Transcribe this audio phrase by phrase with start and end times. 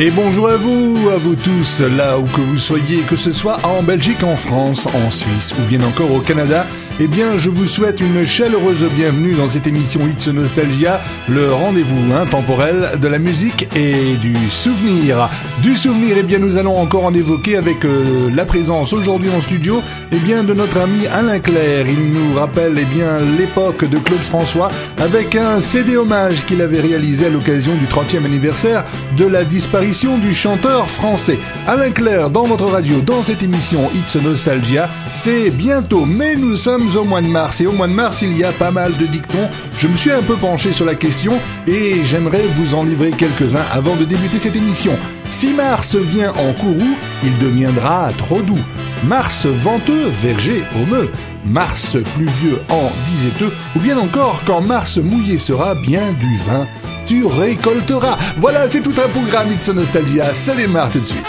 [0.00, 3.58] Et bonjour à vous, à vous tous, là où que vous soyez, que ce soit
[3.66, 6.68] en Belgique, en France, en Suisse ou bien encore au Canada.
[7.00, 12.12] Eh bien, je vous souhaite une chaleureuse bienvenue dans cette émission Hits Nostalgia, le rendez-vous
[12.12, 15.30] intemporel de la musique et du souvenir.
[15.62, 19.40] Du souvenir, eh bien, nous allons encore en évoquer avec euh, la présence aujourd'hui en
[19.40, 19.80] studio,
[20.10, 21.86] eh bien, de notre ami Alain Claire.
[21.86, 24.68] Il nous rappelle, eh bien, l'époque de Claude François
[24.98, 28.84] avec un CD hommage qu'il avait réalisé à l'occasion du 30e anniversaire
[29.16, 31.38] de la disparition du chanteur français.
[31.68, 36.87] Alain Claire, dans votre radio, dans cette émission It's Nostalgia, c'est bientôt, mais nous sommes
[36.96, 39.06] au mois de mars et au mois de mars il y a pas mal de
[39.06, 39.48] dictons.
[39.76, 41.34] Je me suis un peu penché sur la question
[41.66, 44.92] et j'aimerais vous en livrer quelques-uns avant de débuter cette émission.
[45.30, 48.58] Si Mars vient en courroux, il deviendra trop doux.
[49.04, 51.10] Mars venteux, verger, hommeux.
[51.44, 56.66] Mars pluvieux en disait-eux, ou bien encore quand Mars mouillé sera bien du vin,
[57.06, 58.18] tu récolteras.
[58.38, 61.24] Voilà, c'est tout un programme It's Nostalgia, ça démarre tout de suite.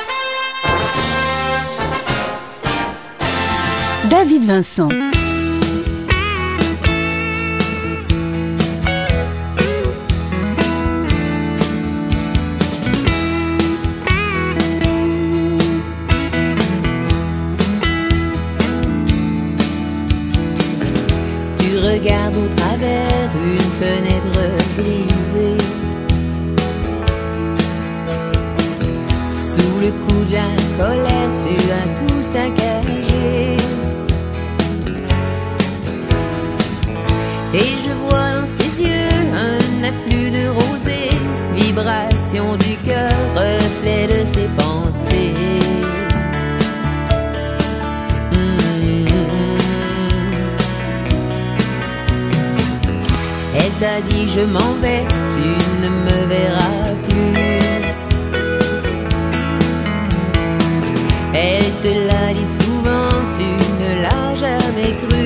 [4.10, 4.90] David Vincent.
[22.02, 24.42] Tu regardes au travers une fenêtre
[24.78, 25.58] brisée.
[29.32, 33.58] Sous le coup de la colère, tu as tout saccagé.
[37.54, 41.12] Et je vois dans ses yeux un afflux de rosée,
[41.56, 44.69] vibration du cœur, reflet de ses pensées.
[53.82, 55.48] Elle t'a dit je m'en vais, tu
[55.82, 57.60] ne me verras plus.
[61.34, 63.46] Elle te l'a dit souvent, tu
[63.82, 65.19] ne l'as jamais cru.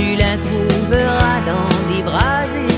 [0.00, 2.69] Tu la trouveras dans des bras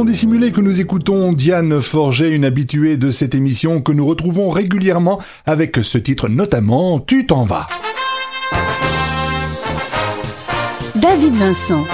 [0.00, 4.48] non dissimulé que nous écoutons Diane Forget, une habituée de cette émission que nous retrouvons
[4.48, 7.66] régulièrement avec ce titre notamment Tu t'en vas.
[10.96, 11.84] David Vincent.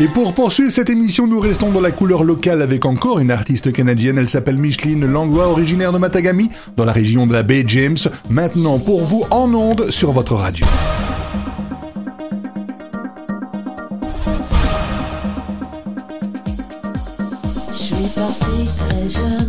[0.00, 3.72] Et pour poursuivre cette émission, nous restons dans la couleur locale avec encore une artiste
[3.72, 4.18] canadienne.
[4.18, 7.98] Elle s'appelle Micheline Langlois, originaire de Matagami, dans la région de la baie James.
[8.28, 10.66] Maintenant pour vous en ondes sur votre radio.
[19.08, 19.47] vision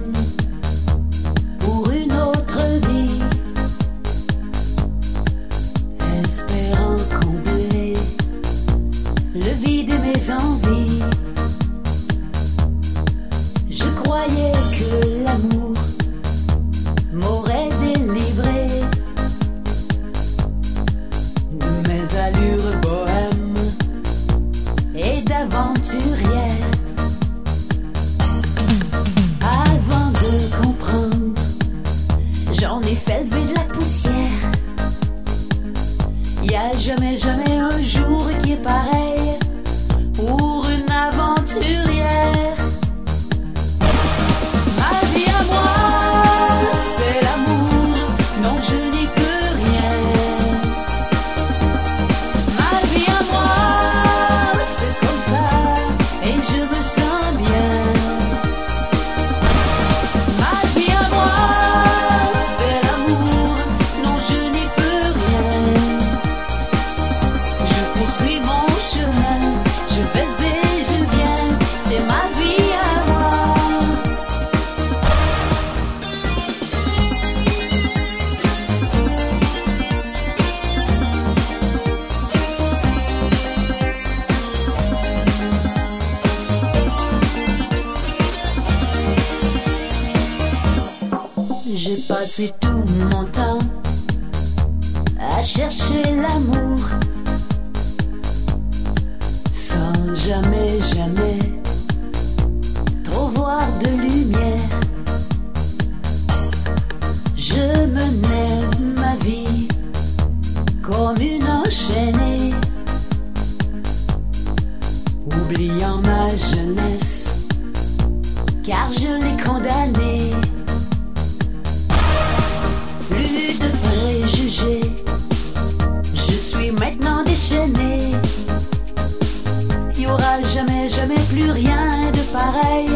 [131.09, 132.87] jamais plus rien de pareil.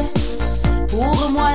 [0.89, 1.49] Pour moi,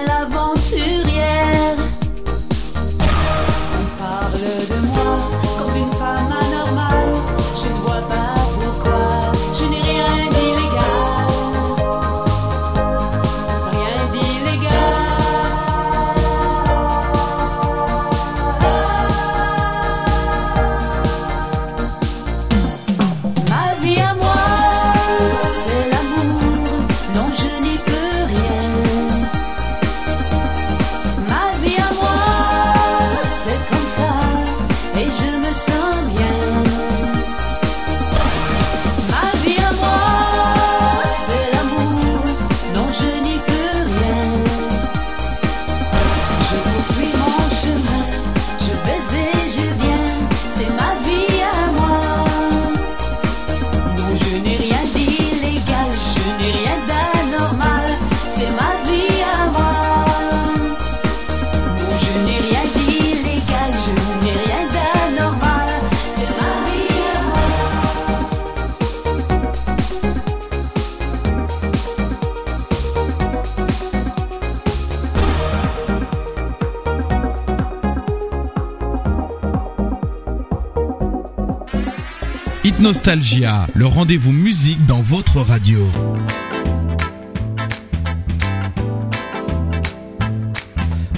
[83.09, 85.79] Nostalgia, le rendez-vous musique dans votre radio.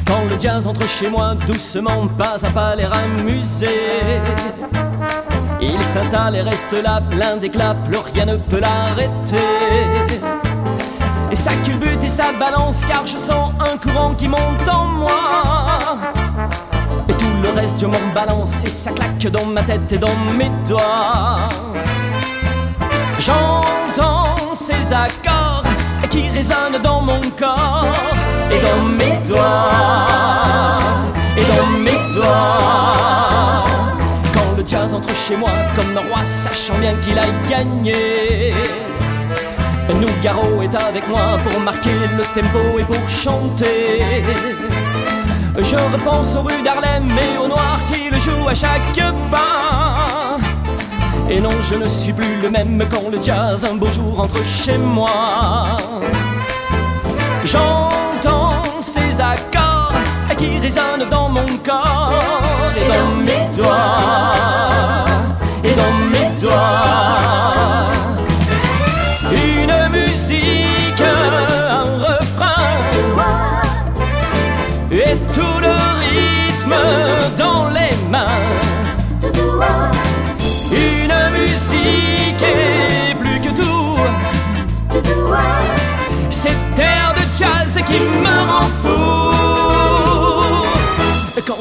[0.06, 3.66] Quand le jazz entre chez moi doucement, pas à pas l'air amusé.
[5.60, 9.36] Il s'installe et reste là, plein d'éclat, plus rien ne peut l'arrêter.
[11.32, 16.19] Et ça culbute et ça balance, car je sens un courant qui monte en moi.
[17.62, 21.48] Je m'en balance, et ça claque dans ma tête et dans mes doigts.
[23.18, 25.62] J'entends ces accords
[26.10, 27.86] qui résonnent dans mon corps
[28.50, 30.78] et dans mes doigts,
[31.36, 33.64] et dans mes doigts.
[34.34, 38.54] Quand le jazz entre chez moi comme un roi, sachant bien qu'il a gagné.
[39.88, 44.22] Nougaro est avec moi pour marquer le tempo et pour chanter.
[45.58, 50.38] Je repense aux rues d'Harlem et au noir qui le joue à chaque pas.
[51.28, 54.44] Et non, je ne suis plus le même quand le jazz un beau jour entre
[54.44, 55.76] chez moi.
[57.44, 59.92] J'entends ces accords
[60.36, 62.14] qui résonnent dans mon corps
[62.76, 64.59] et dans mes doigts,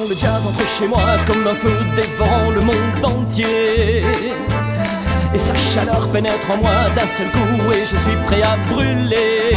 [0.08, 4.04] le jazz entre chez moi comme un feu dévorant le monde entier.
[5.34, 9.56] Et sa chaleur pénètre en moi d'un seul coup et je suis prêt à brûler.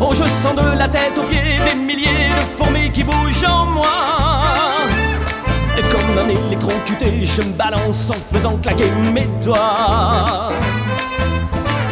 [0.00, 3.66] Oh, je sens de la tête aux pieds des milliers de fourmis qui bougent en
[3.66, 3.86] moi.
[5.78, 10.50] Et comme un électrocuté, je me balance en faisant claquer mes doigts.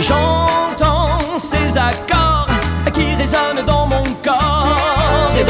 [0.01, 2.47] J'entends ces accords
[2.93, 5.45] qui résonnent dans mon corps et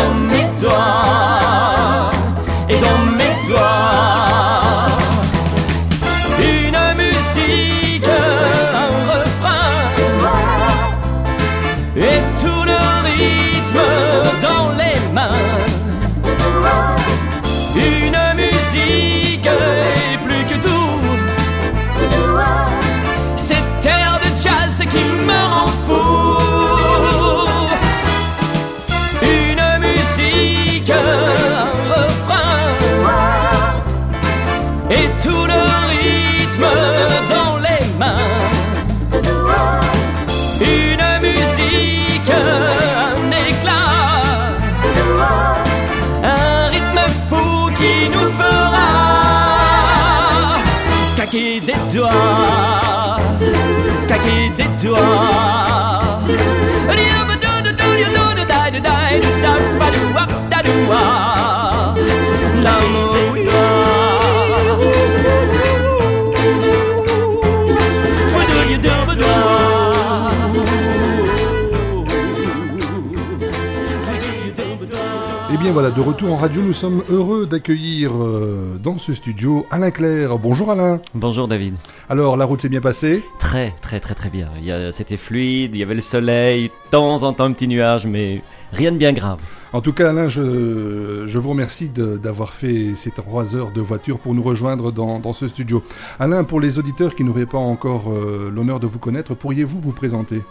[75.64, 79.90] bien voilà, de retour en radio, nous sommes heureux d'accueillir euh, dans ce studio Alain
[79.90, 80.36] Claire.
[80.36, 81.00] Bonjour Alain.
[81.14, 81.76] Bonjour David.
[82.10, 83.22] Alors, la route s'est bien passée?
[83.38, 84.50] Très très très très bien.
[84.92, 88.42] C'était fluide, il y avait le soleil, de temps en temps un petit nuage, mais
[88.74, 89.38] rien de bien grave.
[89.72, 94.18] En tout cas, Alain, je, je vous remercie d'avoir fait ces trois heures de voiture
[94.18, 95.82] pour nous rejoindre dans, dans ce studio.
[96.20, 99.92] Alain, pour les auditeurs qui n'auraient pas encore euh, l'honneur de vous connaître, pourriez-vous vous
[99.92, 100.42] présenter?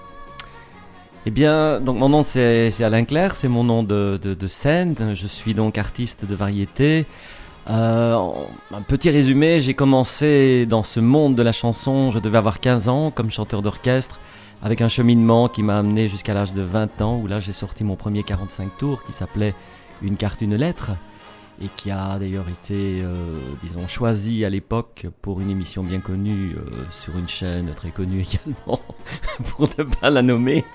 [1.26, 4.94] Eh bien, donc mon nom c'est Alain Claire, c'est mon nom de, scène.
[5.14, 7.06] Je suis donc artiste de variété.
[7.70, 8.18] Euh,
[8.74, 12.90] un petit résumé, j'ai commencé dans ce monde de la chanson, je devais avoir 15
[12.90, 14.20] ans comme chanteur d'orchestre,
[14.62, 17.86] avec un cheminement qui m'a amené jusqu'à l'âge de 20 ans, où là j'ai sorti
[17.86, 19.54] mon premier 45 tours qui s'appelait
[20.02, 20.92] Une carte, une lettre,
[21.62, 23.16] et qui a d'ailleurs été, euh,
[23.64, 28.22] disons, choisi à l'époque pour une émission bien connue euh, sur une chaîne très connue
[28.44, 28.82] également,
[29.50, 30.66] pour ne pas la nommer.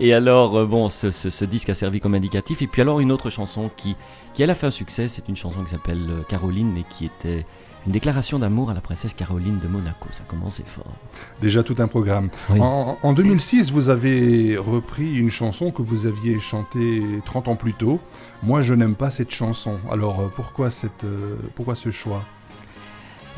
[0.00, 2.62] Et alors, euh, bon, ce, disque a servi comme indicatif.
[2.62, 3.96] Et puis alors, une autre chanson qui,
[4.34, 7.06] qui elle a fait un succès, c'est une chanson qui s'appelle euh, Caroline et qui
[7.06, 7.46] était
[7.86, 10.08] une déclaration d'amour à la princesse Caroline de Monaco.
[10.12, 10.92] Ça commençait fort.
[11.40, 12.28] Déjà tout un programme.
[12.50, 12.58] Oui.
[12.60, 17.74] En, en 2006, vous avez repris une chanson que vous aviez chantée 30 ans plus
[17.74, 18.00] tôt.
[18.42, 19.78] Moi, je n'aime pas cette chanson.
[19.90, 22.24] Alors, euh, pourquoi, cette, euh, pourquoi ce choix?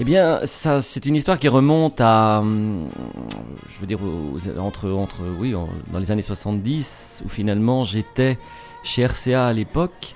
[0.00, 2.86] Eh bien, ça, c'est une histoire qui remonte à, hum,
[3.68, 8.38] je veux dire, aux- entre, entre, oui, en- dans les années 70, où finalement j'étais
[8.84, 10.14] chez RCA à l'époque,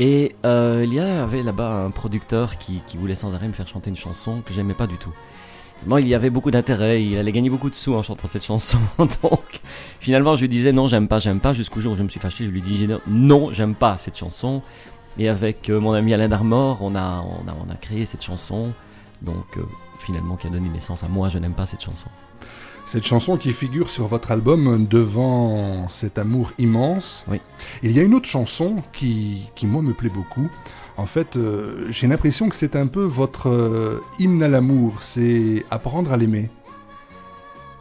[0.00, 3.90] Et euh, il y avait là-bas un producteur qui, voulait sans arrêt me faire chanter
[3.90, 5.12] une chanson que j'aimais pas du tout.
[5.86, 8.44] Moi, il y avait beaucoup d'intérêt, il allait gagner beaucoup de sous en chantant cette
[8.44, 8.78] chanson.
[8.98, 9.60] Donc,
[10.00, 11.52] finalement, je lui disais non, j'aime pas, j'aime pas.
[11.52, 14.62] Jusqu'au jour où je me suis fâché, je lui dis non, j'aime pas cette chanson.
[15.18, 18.22] Et avec euh, mon ami Alain Darmor, on a, on a, on a créé cette
[18.22, 18.72] chanson.
[19.22, 19.62] Donc, euh,
[19.98, 22.08] finalement, qui a donné naissance à moi, je n'aime pas cette chanson.
[22.88, 27.22] Cette chanson qui figure sur votre album Devant cet amour immense.
[27.28, 27.38] Oui.
[27.82, 30.48] Il y a une autre chanson qui, qui moi, me plaît beaucoup.
[30.96, 35.66] En fait, euh, j'ai l'impression que c'est un peu votre euh, hymne à l'amour, c'est
[35.68, 36.48] apprendre à l'aimer.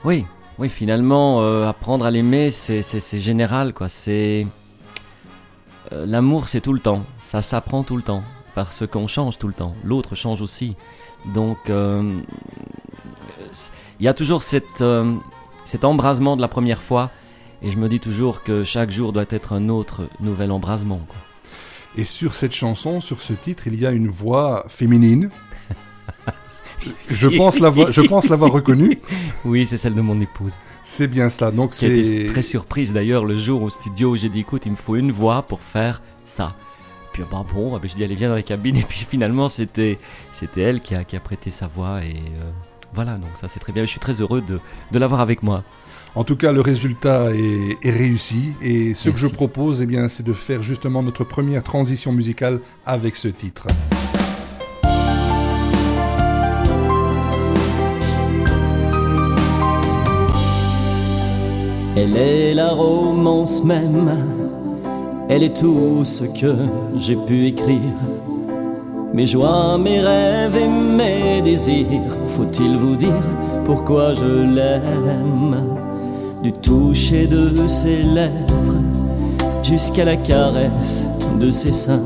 [0.03, 0.25] Oui,
[0.59, 2.83] oui, finalement, euh, apprendre à l'aimer, c'est,
[3.17, 3.87] général, quoi.
[3.87, 4.45] C'est
[5.89, 7.05] l'amour, c'est tout le temps.
[7.17, 8.23] Ça s'apprend tout le temps,
[8.55, 9.73] parce qu'on change tout le temps.
[9.85, 10.75] L'autre change aussi.
[11.33, 11.71] Donc,
[13.99, 15.15] il y a toujours cette, euh,
[15.65, 17.11] cet embrasement de la première fois,
[17.61, 21.01] et je me dis toujours que chaque jour doit être un autre nouvel embrasement.
[21.07, 21.17] Quoi.
[21.97, 25.31] Et sur cette chanson, sur ce titre, il y a une voix féminine.
[27.09, 28.99] je pense l'avoir, je pense l'avoir reconnue.
[29.45, 30.53] Oui, c'est celle de mon épouse.
[30.83, 31.51] C'est bien cela.
[31.51, 34.77] Donc c'est très surprise d'ailleurs le jour au studio où j'ai dit écoute, il me
[34.77, 36.55] faut une voix pour faire ça.
[37.13, 39.49] Puis bah bon, ah ben, je dis allez viens dans la cabine et puis finalement
[39.49, 39.97] c'était
[40.31, 42.51] c'était elle qui a, qui a prêté sa voix et euh,
[42.93, 43.83] voilà donc ça c'est très bien.
[43.83, 44.59] Je suis très heureux de,
[44.91, 45.63] de l'avoir avec moi.
[46.15, 48.53] En tout cas, le résultat est, est réussi.
[48.61, 52.59] Et ce que je propose, eh bien, c'est de faire justement notre première transition musicale
[52.87, 53.67] avec ce titre.
[61.95, 64.11] Elle est la romance même,
[65.29, 66.55] elle est tout ce que
[66.97, 67.81] j'ai pu écrire.
[69.13, 71.87] Mes joies, mes rêves et mes désirs,
[72.35, 73.23] faut-il vous dire
[73.65, 75.57] pourquoi je l'aime?
[76.43, 78.81] Du toucher de ses lèvres
[79.63, 81.05] jusqu'à la caresse
[81.39, 82.03] de ses seins.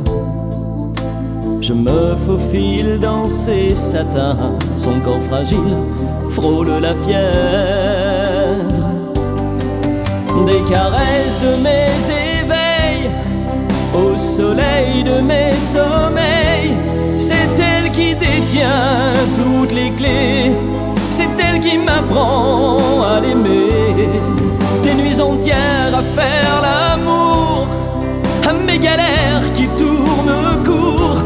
[1.59, 5.77] Je me faufile dans ses satins, son corps fragile
[6.29, 8.71] frôle la fièvre
[10.45, 11.93] des caresses de mes
[12.41, 13.09] éveils,
[13.93, 16.90] au soleil de mes sommeils.
[17.31, 20.51] C'est elle qui détient toutes les clés,
[21.09, 24.09] c'est elle qui m'apprend à l'aimer.
[24.83, 27.67] Des nuits entières à faire l'amour,
[28.49, 31.21] à mes galères qui tournent court,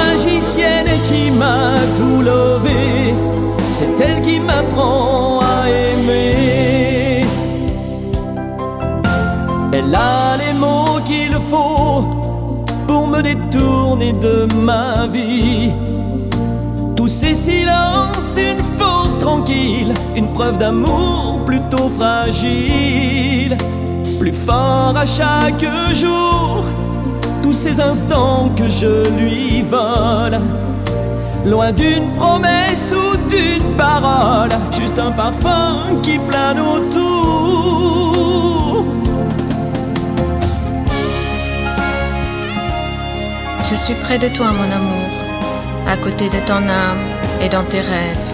[0.00, 3.14] magicienne qui m'a tout levé.
[3.70, 7.24] C'est elle qui m'apprend à aimer.
[9.72, 12.27] Elle a les mots qu'il faut
[13.22, 15.72] détourner de ma vie.
[16.96, 23.56] Tous ces silences, une force tranquille, une preuve d'amour plutôt fragile.
[24.18, 26.64] Plus fort à chaque jour,
[27.42, 30.38] tous ces instants que je lui vole.
[31.46, 38.17] Loin d'une promesse ou d'une parole, juste un parfum qui plane autour.
[43.70, 45.10] Je suis près de toi, mon amour,
[45.86, 47.04] à côté de ton âme
[47.42, 48.30] et dans tes rêves.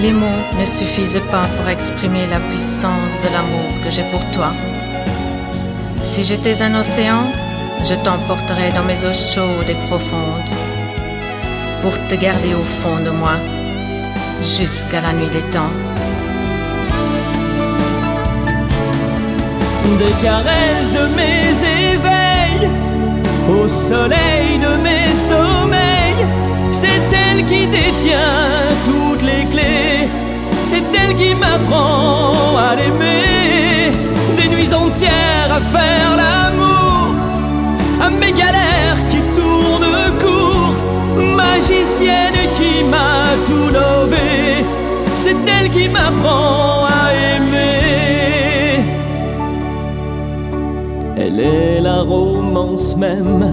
[0.00, 4.50] Les mots ne suffisent pas pour exprimer la puissance de l'amour que j'ai pour toi.
[6.06, 7.24] Si j'étais un océan,
[7.84, 10.50] je t'emporterais dans mes eaux chaudes et profondes
[11.82, 13.36] pour te garder au fond de moi
[14.40, 15.74] jusqu'à la nuit des temps.
[19.98, 22.23] des caresses de mes éveils,
[23.48, 26.26] au soleil de mes sommeils.
[26.70, 28.48] C'est elle qui détient
[28.84, 30.08] toutes les clés,
[30.62, 33.92] c'est elle qui m'apprend à l'aimer.
[34.36, 37.14] Des nuits entières à faire l'amour,
[38.02, 40.74] à mes galères qui tournent court,
[41.16, 44.64] magicienne qui m'a tout levé.
[45.14, 47.83] C'est elle qui m'apprend à aimer.
[51.26, 53.50] Elle est la romance même,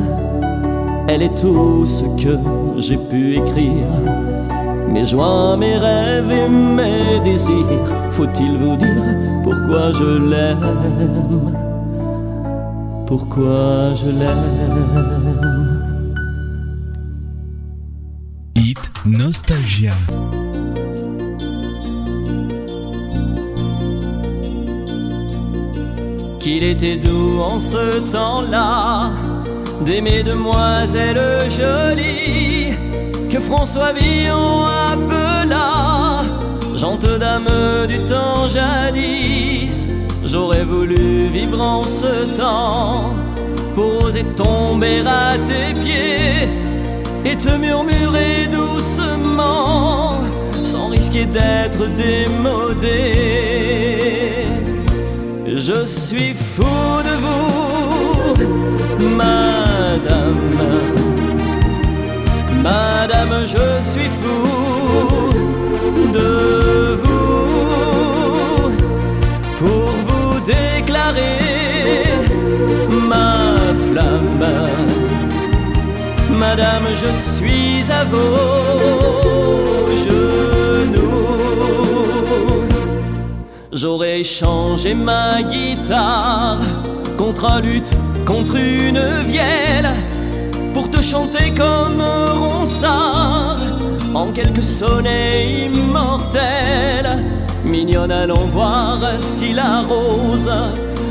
[1.07, 2.38] elle est tout ce que
[2.81, 3.88] j'ai pu écrire.
[4.89, 11.55] Mes joies, mes rêves et mes désirs, faut-il vous dire pourquoi je l'aime?
[13.07, 14.49] Pourquoi je l'aime?
[18.57, 19.93] Hit Nostalgia.
[26.41, 29.12] Qu'il était doux en ce temps-là
[29.86, 32.73] d'aimer demoiselle jolie
[33.30, 36.23] que François Villon appela
[36.75, 39.88] gente dame du temps jadis.
[40.25, 43.13] J'aurais voulu vivre en ce temps
[43.75, 46.49] poser, tomber à tes pieds
[47.23, 50.21] et te murmurer doucement
[50.63, 53.41] sans risquer d'être démodé.
[55.63, 56.63] Je suis fou
[57.08, 58.34] de vous,
[59.15, 60.58] madame.
[62.63, 65.30] Madame, je suis fou
[66.17, 68.71] de vous
[69.60, 71.38] pour vous déclarer
[73.08, 73.32] ma
[73.86, 74.47] flamme.
[76.39, 81.01] Madame, je suis à vos genoux.
[83.73, 86.60] J'aurais échangé ma guitare
[87.17, 87.93] contre un luth,
[88.25, 89.89] contre une vielle,
[90.73, 93.60] pour te chanter comme ronsard
[94.13, 97.23] en quelques sonnets immortels.
[97.63, 100.51] Mignonne, allons voir si la rose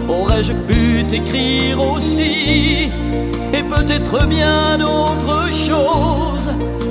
[0.07, 2.91] aurais-je pu t'écrire aussi,
[3.55, 6.51] et peut-être bien d'autres choses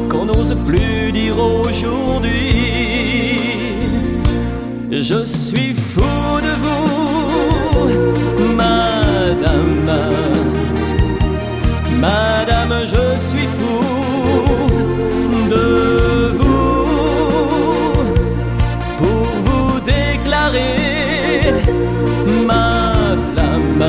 [0.09, 2.88] qu'on n'ose plus dire aujourd'hui.
[5.01, 9.89] Je suis fou de vous, madame.
[12.01, 13.79] Madame, je suis fou
[15.49, 16.83] de vous
[18.97, 21.53] pour vous déclarer
[22.45, 23.85] ma flamme.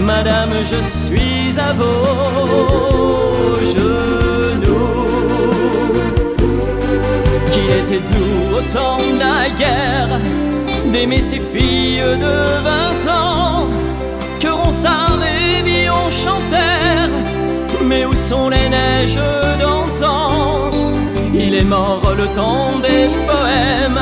[0.00, 4.19] Madame, je suis à vos genoux.
[7.90, 10.20] Qu'il était doux au temps naguère
[10.92, 13.66] d'aimer ces filles de vingt ans
[14.38, 17.10] que Ronsard et Villon chantèrent.
[17.82, 19.18] Mais où sont les neiges
[19.58, 20.70] d'antan?
[21.34, 24.00] Il est mort le temps des poèmes.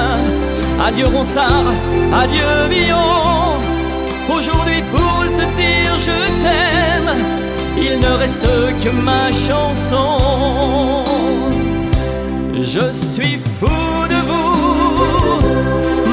[0.85, 1.73] Adieu Ronsard,
[2.13, 3.57] adieu Villon.
[4.31, 7.15] Aujourd'hui pour te dire je t'aime,
[7.79, 8.47] il ne reste
[8.83, 11.05] que ma chanson.
[12.61, 13.67] Je suis fou
[14.09, 15.41] de vous,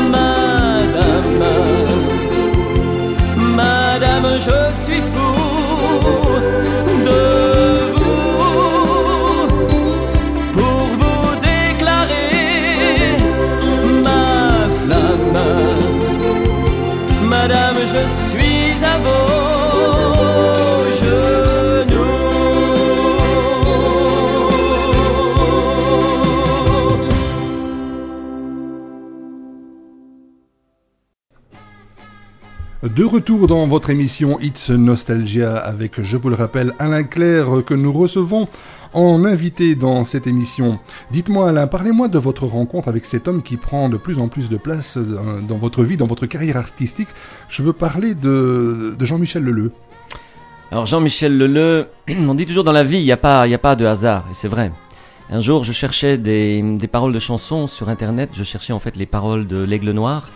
[0.10, 1.44] madame.
[3.56, 5.34] Madame, je suis fou
[7.06, 7.45] de vous
[32.86, 37.74] De retour dans votre émission It's Nostalgia avec, je vous le rappelle, Alain Claire que
[37.74, 38.48] nous recevons
[38.94, 40.78] en invité dans cette émission.
[41.10, 44.50] Dites-moi Alain, parlez-moi de votre rencontre avec cet homme qui prend de plus en plus
[44.50, 47.08] de place dans, votre vie, dans votre carrière artistique.
[47.50, 49.72] Je veux parler de, Jean-Michel Leleu.
[50.72, 53.76] Alors Jean-Michel Leleu, on dit toujours dans la vie, il n'y a, pas- a pas
[53.76, 54.72] de hasard, et c'est vrai.
[55.32, 58.96] Un jour, je cherchais des, des paroles de chansons sur Internet, je cherchais en fait
[58.96, 60.30] les paroles de l'Aigle Noir,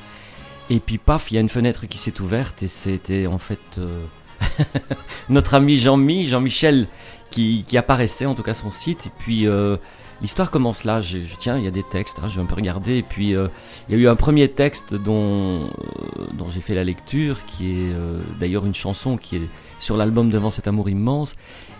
[0.69, 3.59] et puis paf, il y a une fenêtre qui s'est ouverte, et c'était en fait
[3.77, 4.03] euh,
[5.29, 6.87] notre ami Jean-Mi, Jean-Michel,
[7.31, 9.77] qui, qui apparaissait, en tout cas son site, et puis euh,
[10.21, 12.45] l'histoire commence là, je, je- tiens, il y a des textes, hein, je vais un
[12.45, 13.47] peu regarder, et puis euh,
[13.87, 17.71] il y a eu un premier texte dont, euh, dont j'ai fait la lecture, qui
[17.71, 19.47] est euh, d'ailleurs une chanson qui est
[19.79, 21.37] sur l'album Devant cet amour immense.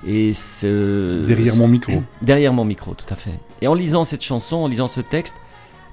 [0.08, 1.26] Et ce...
[1.26, 2.02] Derrière mon micro.
[2.22, 3.38] Derrière mon micro, tout à fait.
[3.62, 5.36] Et en lisant cette chanson, en lisant ce texte,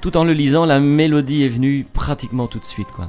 [0.01, 3.09] tout en le lisant, la mélodie est venue pratiquement tout de suite, quoi.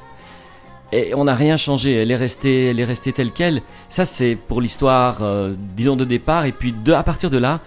[0.94, 3.62] Et on n'a rien changé, elle est restée, elle est restée telle quelle.
[3.90, 6.46] Ça, c'est pour l'histoire, euh, disons, de départ.
[6.46, 7.60] Et puis, à partir de là,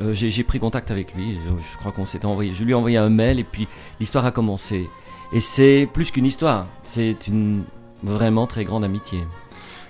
[0.00, 1.38] euh, j'ai pris contact avec lui.
[1.42, 2.52] Je, je crois qu'on s'était envoyé.
[2.52, 3.66] Je lui ai envoyé un mail et puis
[3.98, 4.90] l'histoire a commencé.
[5.32, 6.66] Et c'est plus qu'une histoire.
[6.82, 7.64] C'est une
[8.02, 9.20] vraiment très grande amitié.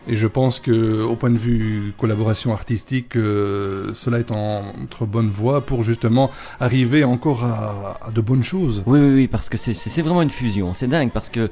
[0.09, 5.05] Et je pense que, au point de vue collaboration artistique, euh, cela est en- entre
[5.05, 8.85] bonne voie pour justement arriver encore à, de bonnes choses.
[8.87, 10.75] Oui, oui, oui, parce que c'est- vraiment une fusion.
[10.75, 11.51] C'est dingue parce que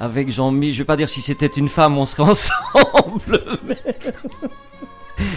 [0.00, 3.40] avec Jean-Mi, je vais pas dire si c'était une femme, on serait ensemble.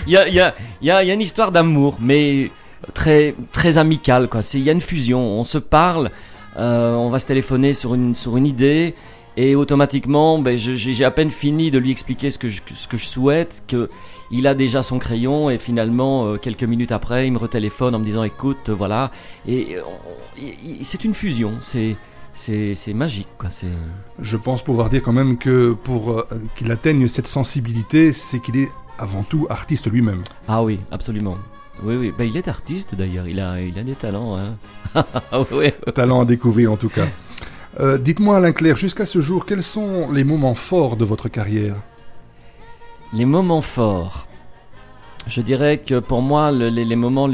[0.08, 2.50] il y a, il y, a, y, a, une histoire d'amour, mais
[2.96, 4.28] très, très amicale.
[4.30, 4.42] quoi.
[4.56, 5.20] Il y a une fusion.
[5.20, 6.10] On se parle,
[6.58, 8.96] euh, on va se téléphoner sur une, sur une idée.
[9.40, 12.98] Et automatiquement, ben, j'ai à peine fini de lui expliquer ce que je, ce que
[12.98, 13.88] je souhaite, que
[14.32, 18.00] il a déjà son crayon et finalement, euh, quelques minutes après, il me retéléphone en
[18.00, 19.12] me disant écoute, voilà.
[19.48, 19.82] Et euh,
[20.82, 21.96] c'est une fusion, c'est
[22.34, 23.50] c'est magique quoi.
[24.20, 28.58] Je pense pouvoir dire quand même que pour euh, qu'il atteigne cette sensibilité, c'est qu'il
[28.58, 30.24] est avant tout artiste lui-même.
[30.48, 31.38] ah oui, absolument.
[31.84, 34.36] Oui oui, ben, il est artiste d'ailleurs, il a il a des talents.
[34.36, 34.56] Hein.
[35.32, 35.72] Ah oui.
[35.94, 37.06] Talent à découvrir en tout cas.
[37.80, 41.76] Euh, Dites-moi Alain Claire, jusqu'à ce jour, quels sont les moments forts de votre carrière?
[43.14, 44.28] Les moments forts.
[45.28, 47.28] Je dirais que pour moi, le- les, moments,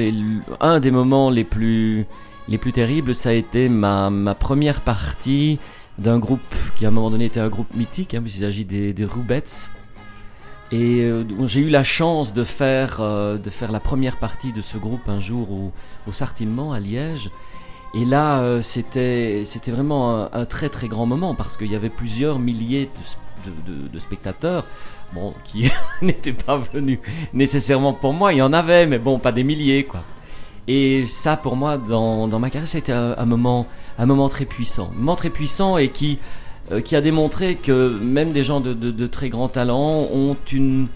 [0.60, 2.06] un des moments les plus,
[2.50, 5.60] les plus terribles, ça a été ma, ma première partie
[5.98, 6.42] d'un groupe
[6.76, 9.06] qui à un moment donné était un groupe mythique, hein, puisqu'il s'agit des, des.
[10.72, 14.62] Et euh, j'ai eu la chance de faire, euh, de faire la première partie de
[14.62, 15.72] ce groupe un jour au,
[16.08, 16.12] au
[16.74, 17.30] à Liège.
[17.94, 21.90] Et là, euh, c'était c'était vraiment un, très très grand moment parce qu'il y avait
[21.90, 22.90] plusieurs milliers
[23.46, 24.66] de, de- de- spectateurs,
[25.14, 25.70] bon, qui
[26.02, 27.00] n'étaient pas venus
[27.34, 28.34] nécessairement pour moi.
[28.34, 30.04] Il y en avait, mais bon, pas des milliers, quoi.
[30.68, 33.68] Et ça, pour moi, dans, dans ma carrière, été un, un moment,
[34.00, 36.20] un moment très puissant, un moment très puissant et qui
[36.72, 40.38] euh, qui a démontré que même des gens de, de- de très grands talents ont
[40.52, 40.88] une,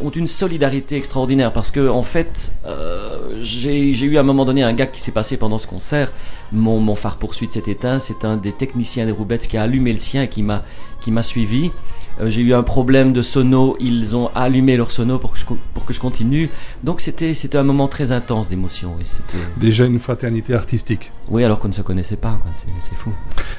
[0.00, 4.44] ont une solidarité extraordinaire parce que en fait euh, j'ai j'ai eu à un moment
[4.44, 6.12] donné un gars qui s'est passé pendant ce concert
[6.52, 7.98] mon, mon phare poursuite s'est éteint.
[7.98, 10.64] C'est un des techniciens des Roubettes qui a allumé le sien et qui m'a
[11.00, 11.70] qui m'a suivi.
[12.20, 13.76] Euh, j'ai eu un problème de sono.
[13.78, 16.50] Ils ont allumé leur sono pour que je, pour que je continue.
[16.82, 18.96] Donc c'était c'était un moment très intense d'émotion
[19.58, 21.12] Déjà une fraternité artistique.
[21.28, 23.12] oui alors qu'on ne se connaissait pas c'est c'est fou.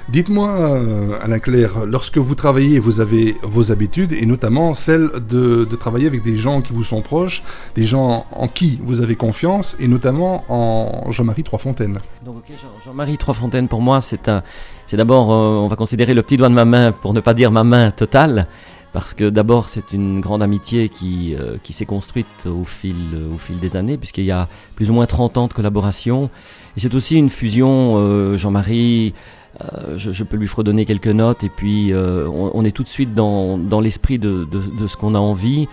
[0.09, 5.65] Dites-moi, euh, Alain Claire, lorsque vous travaillez, vous avez vos habitudes et notamment celle de,
[5.65, 7.43] de travailler avec des gens qui vous sont proches,
[7.75, 11.99] des gens en qui vous avez confiance et notamment en Jean-Marie Troisfontaine.
[12.25, 12.43] Donc
[12.85, 14.41] Jean-Marie Troisfontaine pour moi c'est un,
[14.87, 17.33] c'est d'abord euh, on va considérer le petit doigt de ma main pour ne pas
[17.33, 18.47] dire ma main totale
[18.93, 23.33] parce que d'abord c'est une grande amitié qui euh, qui s'est construite au fil euh,
[23.33, 26.29] au fil des années puisqu'il y a plus ou moins 30 ans de collaboration
[26.77, 29.13] et c'est aussi une fusion euh, Jean-Marie
[29.61, 32.87] euh, je, je peux lui fredonner quelques notes et puis on, on est tout de
[32.87, 35.67] suite dans, dans l'esprit de, de, de ce qu'on a envie.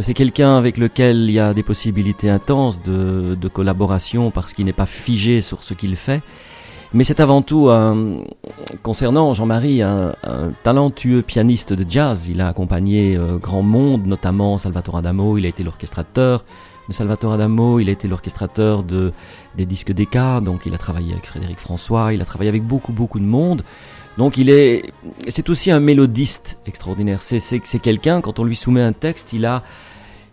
[0.00, 4.64] C'est quelqu'un avec lequel il y a des possibilités intenses de, de collaboration parce qu'il
[4.64, 6.22] n'est pas figé sur ce qu'il fait.
[6.92, 8.22] Mais c'est avant tout un,
[8.82, 12.26] concernant Jean-Marie un, un talentueux pianiste de jazz.
[12.28, 15.38] Il a accompagné euh, grand monde, notamment Salvatore Adamo.
[15.38, 16.44] Il a été l'orchestrateur
[16.88, 17.78] de Salvatore Adamo.
[17.78, 19.12] Il a été l'orchestrateur de
[19.56, 20.40] des disques d'Eka.
[20.40, 22.12] Donc il a travaillé avec Frédéric François.
[22.12, 23.62] Il a travaillé avec beaucoup beaucoup de monde.
[24.18, 24.92] Donc il est,
[25.28, 27.22] c'est aussi un mélodiste extraordinaire.
[27.22, 29.62] C'est c'est c'est quelqu'un quand on lui soumet un texte, il a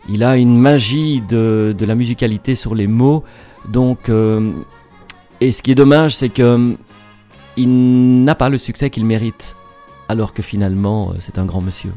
[0.09, 3.23] il a une magie de, de la musicalité sur les mots.
[3.67, 4.51] Donc, euh,
[5.41, 6.73] et ce qui est dommage, c'est que euh,
[7.57, 9.55] il n'a pas le succès qu'il mérite,
[10.09, 11.91] alors que finalement, euh, c'est un grand monsieur.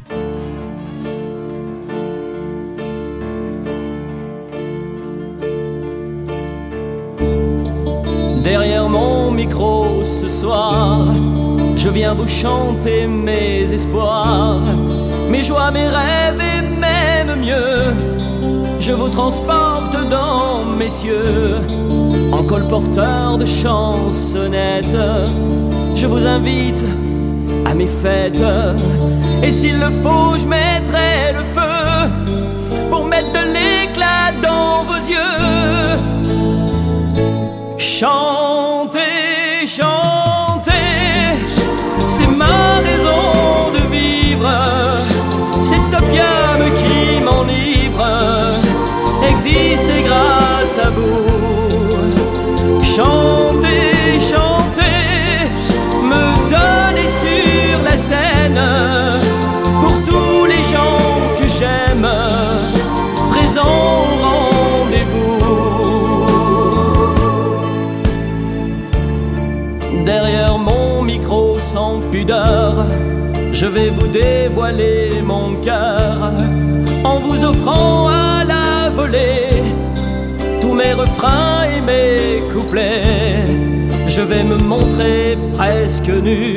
[8.43, 11.05] Derrière mon micro ce soir,
[11.75, 14.61] je viens vous chanter mes espoirs,
[15.29, 18.30] mes joies, mes rêves et même mieux.
[18.81, 21.57] Je vous transporte dans mes cieux,
[22.31, 25.05] en colporteur de chansonnettes.
[25.93, 26.83] Je vous invite
[27.63, 28.41] à mes fêtes,
[29.43, 32.09] et s'il le faut, je mettrai le feu
[32.89, 35.99] pour mettre de l'éclat dans vos yeux.
[37.77, 38.99] Chantez,
[39.67, 40.71] chantez,
[42.07, 42.80] c'est ma
[49.47, 51.25] existait grâce à vous.
[52.83, 55.49] Chantez, chantez,
[56.03, 58.61] me donnez sur la scène
[59.81, 61.01] pour tous les gens
[61.39, 62.07] que j'aime,
[63.31, 65.39] présents au rendez-vous.
[70.05, 72.85] Derrière mon micro sans pudeur,
[73.53, 76.31] je vais vous dévoiler mon cœur
[77.03, 78.60] en vous offrant à la
[80.59, 83.45] tous mes refrains et mes couplets.
[84.07, 86.55] Je vais me montrer presque nu,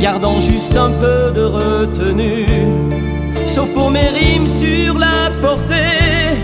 [0.00, 2.46] gardant juste un peu de retenue,
[3.46, 6.36] sauf pour mes rimes sur la portée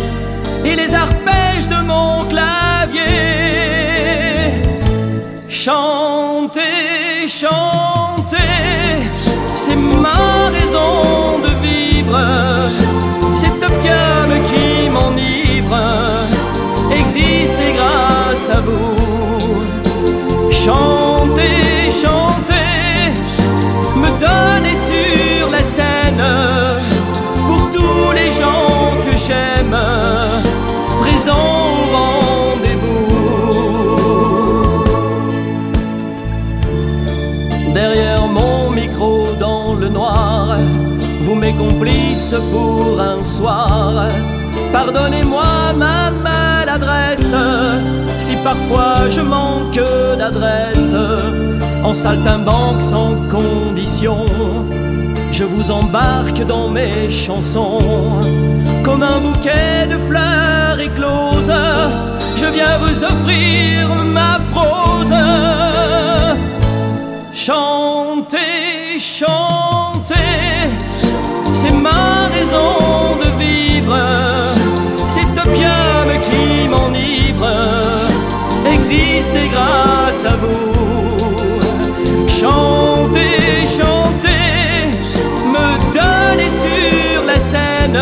[0.65, 3.03] et les arpèges de mon clavier.
[5.49, 8.37] Chantez, chantez,
[9.55, 10.34] c'est ma
[20.65, 23.13] Chantez, chantez,
[23.97, 26.25] me donnez sur la scène
[27.47, 29.77] pour tous les gens que j'aime,
[31.01, 33.13] présents au rendez-vous.
[37.75, 40.57] Derrière mon micro dans le noir,
[41.27, 44.09] vous mes complices pour un soir.
[44.73, 46.11] Pardonnez-moi ma
[48.19, 49.81] si parfois je manque
[50.19, 50.95] d'adresse,
[51.85, 54.27] en saltimbanque sans condition.
[55.31, 57.79] je vous embarque dans mes chansons.
[58.85, 61.53] Comme un bouquet de fleurs écloses,
[62.37, 65.15] je viens vous offrir ma prose.
[67.33, 70.15] Chantez, chantez,
[71.53, 73.24] c'est ma raison de
[76.65, 77.47] qui m'enivre
[78.73, 80.73] existe grâce à vous.
[82.27, 84.79] Chantez, chantez,
[85.55, 87.99] me donnez sur la scène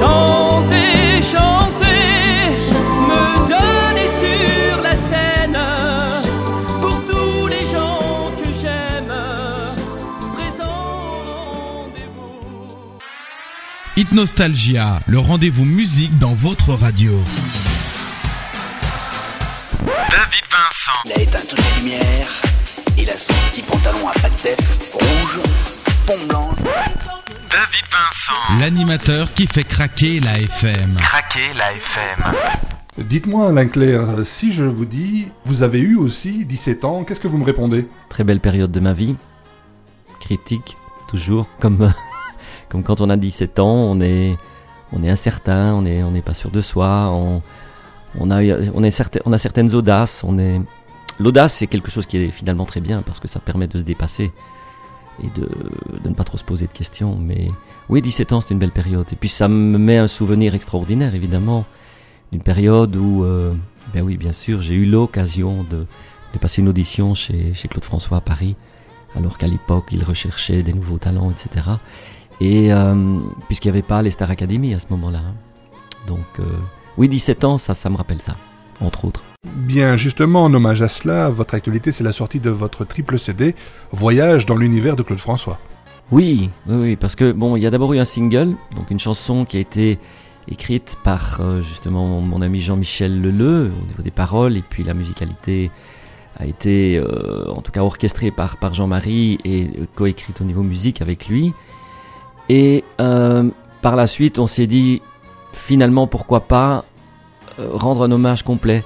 [0.00, 2.56] Chantez, chantez,
[3.06, 5.58] me donnez sur la scène
[6.80, 9.12] pour tous les gens que j'aime,
[10.32, 12.98] présents au rendez-vous.
[13.94, 17.12] Hit Nostalgia, le rendez-vous musique dans votre radio.
[19.84, 21.00] David Vincent.
[21.04, 22.40] Il a éteint toutes les lumières.
[22.96, 25.40] Il a son petit pantalon à pattes def, rouge,
[26.06, 26.50] pont blanc.
[27.50, 28.60] David Vincent.
[28.60, 30.92] L'animateur qui fait craquer la FM.
[31.00, 32.34] Craquer la FM.
[33.06, 37.28] Dites-moi, Alain Clair, si je vous dis, vous avez eu aussi 17 ans, qu'est-ce que
[37.28, 37.88] vous me répondez?
[38.08, 39.16] Très belle période de ma vie.
[40.20, 40.76] Critique,
[41.08, 41.46] toujours.
[41.60, 41.92] Comme,
[42.68, 44.36] comme quand on a 17 ans, on est,
[44.92, 47.42] on est incertain, on n'est on n'est pas sûr de soi, on,
[48.18, 50.22] on, a, eu- on, est certain- on a certaines audaces.
[50.26, 50.60] On est...
[51.18, 53.82] L'audace, c'est quelque chose qui est finalement très bien parce que ça permet de se
[53.84, 54.30] dépasser
[55.22, 55.48] et de,
[56.08, 57.16] ne pas trop se poser de questions.
[57.20, 57.48] Mais
[57.88, 59.06] oui, 17 ans, c'est une belle période.
[59.12, 61.64] Et puis ça me met un souvenir extraordinaire, évidemment.
[62.32, 63.52] Une période où, euh,
[63.92, 65.86] ben oui, bien sûr, j'ai eu l'occasion de,
[66.32, 68.56] de passer une audition chez, chez Claude François à Paris,
[69.16, 71.66] alors qu'à l'époque, il recherchait des nouveaux talents, etc.
[72.40, 75.18] Et euh, puisqu'il n'y avait pas les Star Academy à ce moment-là.
[75.18, 75.34] hein.
[76.06, 76.44] Donc, euh,
[76.96, 78.36] oui, 17 ans, ça, ça me rappelle ça,
[78.80, 79.22] entre autres.
[79.54, 83.54] Bien, justement, en hommage à cela, votre actualité, c'est la sortie de votre triple CD,
[83.90, 85.58] Voyage dans l'univers de Claude François.
[86.12, 88.98] Oui, oui, oui, parce que bon, il y a d'abord eu un single, donc une
[88.98, 89.98] chanson qui a été
[90.48, 94.94] écrite par euh, justement mon, ami Jean-Michel Leleu au niveau des paroles, et puis la
[94.94, 95.70] musicalité
[96.38, 100.62] a été euh, en tout cas orchestrée par, par Jean-Marie et euh, coécrite au niveau
[100.62, 101.52] musique avec lui.
[102.48, 105.02] Et par la suite, on s'est dit
[105.52, 106.84] finalement pourquoi pas
[107.58, 108.82] rendre un hommage complet.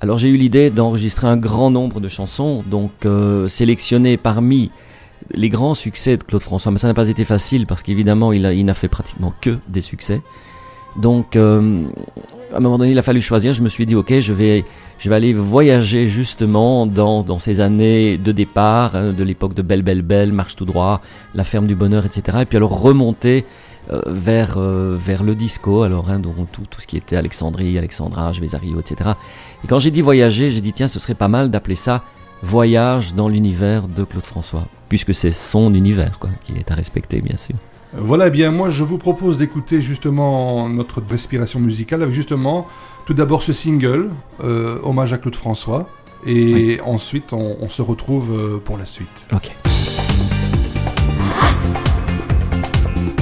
[0.00, 4.70] Alors j'ai eu l'idée d'enregistrer un grand nombre de chansons, donc euh, sélectionnées parmi
[5.32, 8.64] les grands succès de Claude François, mais ça n'a pas été facile parce qu'évidemment il,
[8.64, 10.22] n'a fait pratiquement que des succès.
[10.96, 11.84] Donc euh,
[12.52, 14.64] à un moment donné il a fallu choisir, je me suis dit ok je vais,
[14.98, 19.60] je vais aller voyager justement dans, dans ces années de départ, hein, de l'époque de
[19.60, 21.02] Belle Belle Belle, Marche tout droit,
[21.34, 22.38] La ferme du bonheur, etc.
[22.40, 23.69] Et puis alors remonter euh,
[24.06, 28.32] vers, euh, vers le disco, alors hein, donc tout, tout ce qui était Alexandrie, Alexandra,
[28.32, 29.10] Je vais à Rio, etc.
[29.64, 32.02] Et quand j'ai dit voyager, j'ai dit tiens ce serait pas mal d'appeler ça
[32.42, 37.20] Voyage dans l'univers de Claude François, puisque c'est son univers quoi, qui est à respecter
[37.20, 37.56] bien sûr.
[37.92, 42.68] Voilà, eh bien, moi, je vous propose d'écouter justement notre respiration musicale avec justement,
[43.04, 44.10] tout d'abord ce single,
[44.44, 45.88] euh, hommage à Claude François,
[46.24, 49.26] et ensuite, on, on se retrouve euh, pour la suite.
[49.32, 49.50] Ok.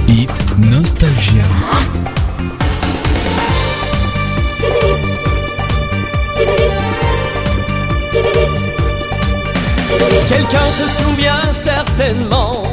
[0.09, 1.45] Hit Nostalgia.
[10.29, 12.65] Quelqu'un se souvient certainement.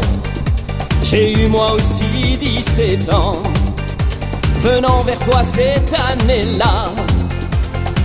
[1.03, 3.37] J'ai eu moi aussi 17 ans.
[4.61, 6.89] Venant vers toi cette année-là.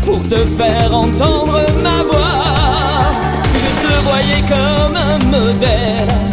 [0.04, 3.10] Pour te faire entendre ma voix.
[3.54, 6.30] Je te voyais comme un modèle.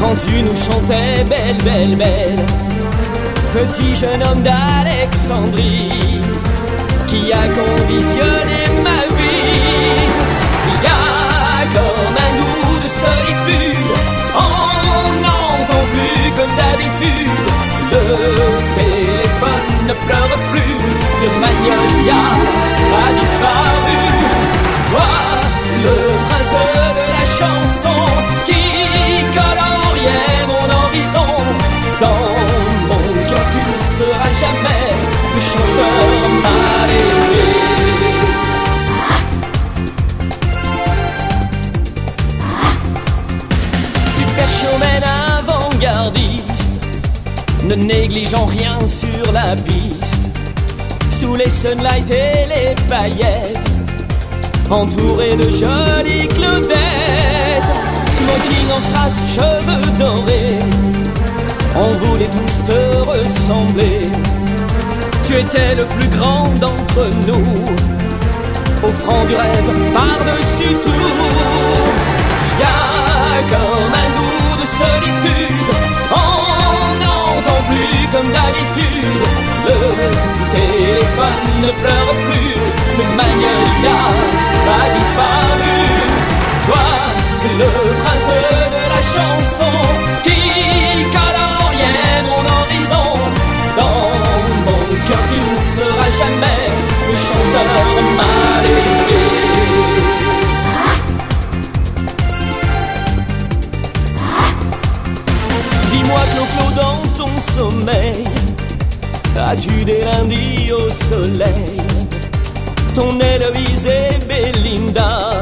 [0.00, 2.55] Quand tu nous chantais belle, belle, belle.
[3.56, 6.20] Petit jeune homme d'Alexandrie.
[7.06, 10.04] Qui a conditionné ma vie.
[10.68, 13.92] Il y a comme un goût de solitude.
[14.36, 17.48] On n'entend plus comme d'habitude.
[17.92, 18.04] Le
[18.74, 20.76] téléphone ne pleure plus.
[21.22, 22.24] Le magnolia
[23.00, 24.02] a disparu.
[24.90, 25.12] Toi,
[25.82, 25.96] le
[26.28, 26.56] prince
[26.98, 28.04] de la chanson
[28.44, 28.64] qui
[29.32, 31.32] coloriait mon horizon.
[32.02, 32.36] Dans
[32.88, 33.15] mon
[33.52, 34.86] tu ne seras jamais
[35.34, 36.06] le chanteur
[36.42, 37.46] mal aimé.
[44.12, 45.04] Super showman
[45.38, 46.72] avant-gardiste,
[47.64, 50.30] ne négligeant rien sur la piste.
[51.10, 53.70] sous les sunlights et les paillettes,
[54.70, 57.72] entouré de jolies claudettes,
[58.12, 61.05] smoking en strass, cheveux dorés.
[61.78, 64.08] On voulait tous te ressembler.
[65.24, 67.64] Tu étais le plus grand d'entre nous,
[68.82, 71.16] offrant du rêve par-dessus tout.
[72.58, 75.70] Y a comme un goût de solitude,
[76.12, 79.22] on n'entend plus comme d'habitude.
[79.66, 79.78] Le
[80.50, 82.54] téléphone ne pleure plus,
[82.98, 84.00] le magnolia
[84.66, 85.78] a disparu.
[86.64, 86.86] Toi,
[87.58, 87.68] le
[88.02, 88.30] prince
[88.74, 89.72] de la chanson,
[90.24, 90.56] qui
[92.30, 93.08] mon horizon.
[93.76, 94.10] Dans
[94.66, 96.62] mon cœur, tu ne seras jamais
[97.08, 97.70] le chanteur
[98.16, 99.26] mal aimé.
[105.90, 108.24] Dis-moi, Clo-Clo, dans ton sommeil,
[109.38, 111.80] as-tu des lundis au soleil?
[112.94, 115.40] Ton Héloïse et Belinda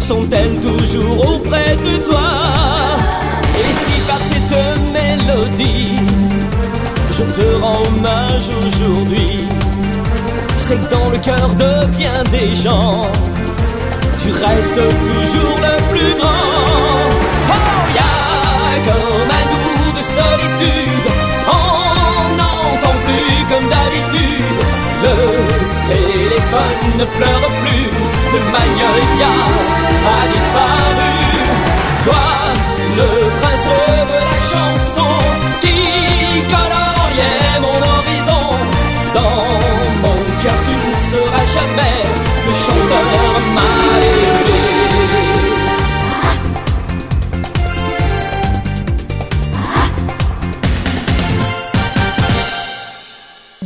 [0.00, 2.65] sont-elles toujours auprès de toi?
[7.10, 9.46] Je te rends hommage aujourd'hui,
[10.56, 13.06] c'est dans le cœur de bien des gens,
[14.22, 17.08] tu restes toujours le plus grand.
[17.48, 18.12] Oh, y'a
[18.84, 21.08] comme un goût de solitude,
[21.48, 24.60] on n'entend plus comme d'habitude.
[25.04, 25.16] Le
[25.88, 27.88] téléphone ne pleure plus,
[28.32, 29.34] le magnolia
[30.14, 31.14] a disparu.
[32.04, 32.35] Toi,
[32.96, 33.08] le
[33.40, 33.68] prince
[34.12, 35.10] de la chanson,
[35.60, 38.46] qui coloriait mon horizon.
[39.14, 39.44] Dans
[40.02, 41.98] mon cœur, tu ne seras jamais
[42.46, 44.65] le chanteur mal aimé.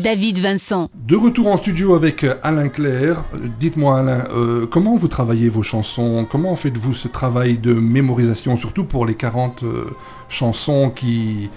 [0.00, 0.88] David Vincent.
[0.94, 3.22] De retour en studio avec euh, Alain Claire.
[3.58, 6.26] Dites-moi Alain, euh, comment vous travaillez vos chansons?
[6.28, 9.84] Comment faites-vous ce travail de mémorisation, surtout pour les 40 euh,
[10.28, 11.50] chansons qui,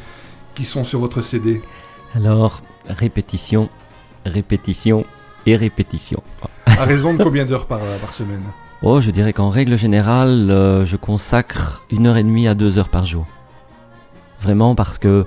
[0.56, 1.62] qui sont sur votre CD
[2.16, 3.70] Alors, répétition,
[4.26, 5.06] répétition
[5.46, 6.22] et répétition.
[6.66, 8.44] À raison de combien d'heures par, par semaine?
[8.86, 12.78] Oh, je dirais qu'en règle générale, euh, je consacre une heure et demie à deux
[12.78, 13.26] heures par jour.
[14.42, 15.26] Vraiment parce que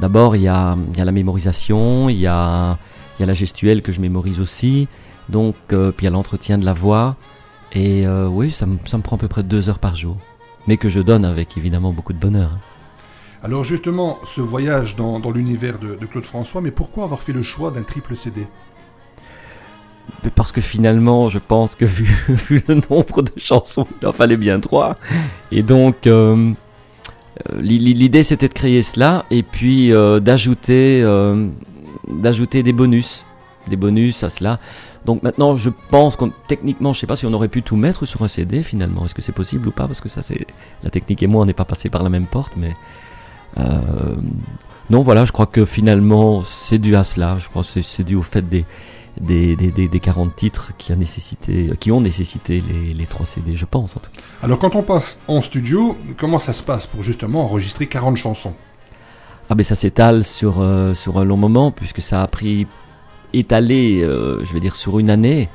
[0.00, 2.78] d'abord il y a, il y a la mémorisation, il y a,
[3.18, 4.88] il y a la gestuelle que je mémorise aussi,
[5.28, 7.16] donc euh, puis il y a l'entretien de la voix.
[7.72, 10.16] Et euh, oui, ça, me- ça me prend à peu près deux heures par jour,
[10.66, 12.50] mais que je donne avec évidemment beaucoup de bonheur.
[13.42, 17.32] Alors justement, ce voyage dans, dans l'univers de, de Claude François, mais pourquoi avoir fait
[17.32, 18.46] le choix d'un triple CD
[20.34, 24.36] Parce que finalement, je pense que vu, vu le nombre de chansons, il en fallait
[24.36, 24.96] bien trois.
[25.52, 26.52] Et donc, euh,
[27.60, 31.48] l'idée c'était de créer cela et puis euh, d'ajouter, euh,
[32.08, 33.24] d'ajouter des bonus,
[33.68, 34.58] des bonus à cela.
[35.04, 38.04] Donc maintenant, je pense qu'on techniquement, je sais pas si on aurait pu tout mettre
[38.06, 39.04] sur un CD finalement.
[39.04, 39.86] Est-ce que c'est possible ou pas?
[39.86, 40.46] Parce que ça, c'est
[40.82, 42.74] la technique et moi, on n'est pas passé par la même porte, mais
[43.58, 44.16] euh,
[44.90, 47.36] non, voilà, je crois que finalement, c'est dû à cela.
[47.38, 48.64] Je crois que c'est dû au fait des
[49.20, 53.26] des, des, des, des 40 titres qui, a nécessité, qui ont nécessité les, les 3
[53.26, 54.20] CD, je pense en tout cas.
[54.42, 58.54] Alors quand on passe en studio, comment ça se passe pour justement enregistrer 40 chansons?
[59.50, 62.66] Ah ben ça s'étale sur, euh, sur un long moment, puisque ça a pris
[63.32, 65.48] étalé, euh, je vais dire, sur une année,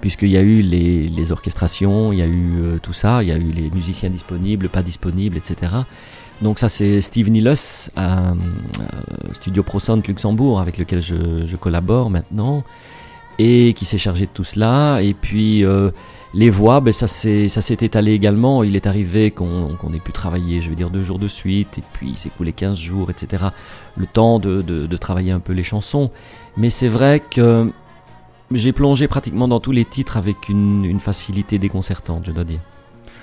[0.00, 3.28] puisqu'il y a eu les, les orchestrations, il y a eu euh, tout ça, il
[3.28, 5.72] y a eu les musiciens disponibles, pas disponibles, etc.
[6.42, 8.32] Donc ça c'est Steve Nilus, à,
[9.32, 12.64] Studio Pro Sound Luxembourg, avec lequel je, je collabore maintenant,
[13.38, 15.00] et qui s'est chargé de tout cela.
[15.02, 15.90] Et puis euh,
[16.34, 17.48] les voix, ben ça s'est
[17.80, 18.62] étalé également.
[18.62, 21.78] Il est arrivé qu'on qu'on ait pu travailler, je vais dire, deux jours de suite,
[21.78, 23.44] et puis il s'est coulé 15 jours, etc.
[23.96, 26.10] Le temps de, de, de travailler un peu les chansons.
[26.56, 27.70] Mais c'est vrai que
[28.52, 32.58] j'ai plongé pratiquement dans tous les titres avec une, une facilité déconcertante, je dois dire.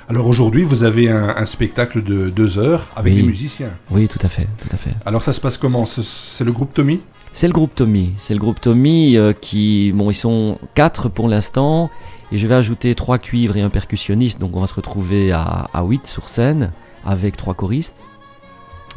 [0.09, 3.21] Alors aujourd'hui, vous avez un, un spectacle de deux heures avec Oui.
[3.21, 3.71] des musiciens.
[3.91, 4.91] Oui, tout à fait, tout à fait.
[5.05, 5.83] Alors ça se passe comment?
[5.85, 7.01] C'est le groupe Tommy?
[7.33, 8.13] C'est le groupe Tommy.
[8.17, 11.89] C'est le groupe Tommy euh, qui, bon, ils sont quatre pour l'instant,
[12.31, 15.69] et je vais ajouter trois cuivres et un percussionniste, donc on va se retrouver à,
[15.73, 16.71] à 8 sur scène
[17.05, 18.03] avec trois choristes.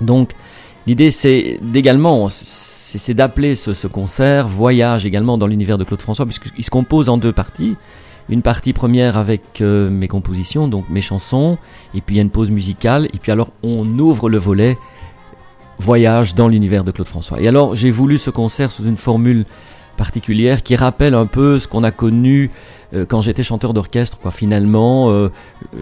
[0.00, 0.30] Donc
[0.86, 6.26] l'idée c'est d'également, c'est d'appeler ce, ce concert Voyage également dans l'univers de Claude François,
[6.26, 7.76] puisqu'il se compose en deux parties.
[8.28, 11.58] Une partie première avec euh, mes compositions, donc mes chansons,
[11.94, 14.78] et puis il y a une pause musicale, et puis alors on ouvre le volet
[15.80, 17.40] voyage dans l'univers de Claude François.
[17.40, 19.46] Et alors, j'ai voulu ce concert sous une formule
[19.96, 22.50] particulière qui rappelle un peu ce qu'on a connu
[22.94, 24.18] euh, quand j'étais chanteur d'orchestre.
[24.18, 24.30] Quoi.
[24.30, 25.30] Finalement, euh,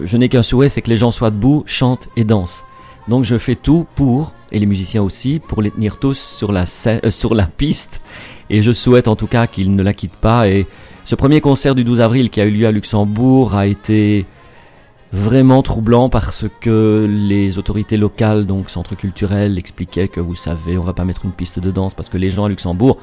[0.03, 2.63] je n'ai qu'un souhait, c'est que les gens soient debout, chantent et dansent.
[3.07, 6.65] Donc je fais tout pour, et les musiciens aussi, pour les tenir tous sur la,
[6.87, 8.01] euh, sur la piste.
[8.49, 10.47] Et je souhaite en tout cas qu'ils ne la quittent pas.
[10.47, 10.65] Et
[11.05, 14.25] ce premier concert du 12 avril qui a eu lieu à Luxembourg a été
[15.11, 20.83] vraiment troublant parce que les autorités locales, donc centre culturel, expliquaient que vous savez, on
[20.83, 22.97] va pas mettre une piste de danse parce que les gens à Luxembourg,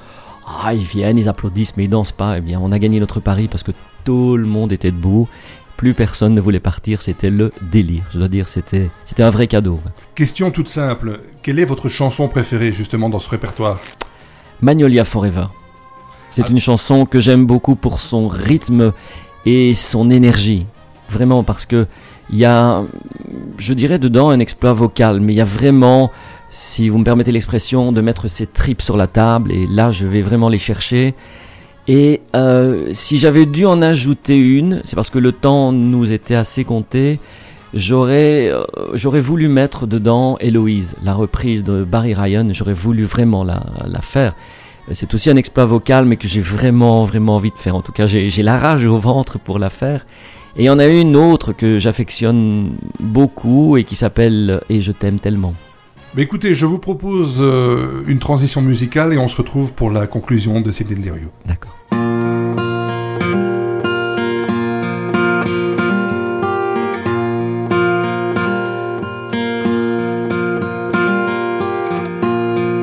[0.63, 2.39] ah, ils viennent, ils applaudissent, mais ils dansent pas.
[2.39, 3.73] Eh bien, on a gagné notre pari parce que
[4.05, 5.29] tout le monde était debout.
[5.77, 8.05] Plus personne ne voulait partir, c'était le délire.
[8.13, 9.81] Je dois dire, c'était, c'était un vrai cadeau.
[10.15, 11.21] Question toute simple.
[11.43, 13.79] Quelle est votre chanson préférée justement dans ce répertoire?
[14.63, 15.47] Magnolia Forever.
[16.31, 18.93] C'est une chanson que j'aime beaucoup pour son rythme
[19.45, 20.67] et son énergie.
[21.09, 21.87] Vraiment, parce que
[22.31, 22.83] il y a,
[23.59, 26.11] je dirais dedans un exploit vocal, mais il y a vraiment,
[26.51, 30.07] si vous me permettez l'expression, de mettre ses tripes sur la table, et là je
[30.07, 31.15] vais vraiment les chercher.
[31.87, 36.35] Et euh, si j'avais dû en ajouter une, c'est parce que le temps nous était
[36.35, 37.21] assez compté,
[37.75, 43.45] j'aurais euh, j'aurais voulu mettre dedans Héloïse, la reprise de Barry Ryan, j'aurais voulu vraiment
[43.45, 44.35] la, la faire.
[44.93, 47.75] C'est aussi un exploit vocal, mais que j'ai vraiment, vraiment envie de faire.
[47.75, 50.07] En tout cas, j'ai la rage au ventre pour la faire.
[50.59, 54.91] Et il y en a une autre que j'affectionne beaucoup et qui s'appelle Et je
[54.91, 55.55] t'aime tellement.
[56.15, 60.07] Mais écoutez, je vous propose euh, une transition musicale et on se retrouve pour la
[60.07, 61.29] conclusion de cet interview.
[61.45, 61.77] D'accord.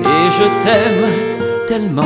[0.05, 2.03] et je t'aime tellement.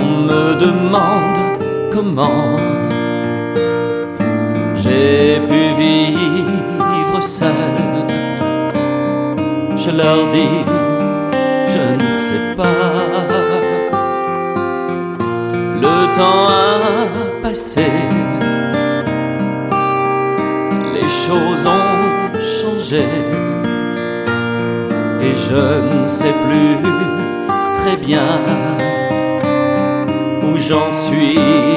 [0.00, 1.42] On me demande
[1.92, 2.71] comment
[4.92, 7.74] j'ai pu vivre seul.
[9.76, 10.58] Je leur dis,
[11.74, 12.92] je ne sais pas.
[15.84, 17.90] Le temps a passé,
[20.96, 23.06] les choses ont changé
[25.26, 26.72] et je ne sais plus
[27.78, 28.30] très bien
[30.44, 31.72] où j'en suis.